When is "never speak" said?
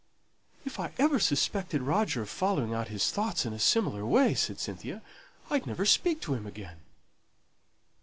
5.67-6.21